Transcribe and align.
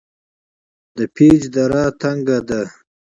د 0.97 0.99
پیج 1.15 1.41
دره 1.53 1.83
تنګه 2.01 2.39
ده 2.47 2.61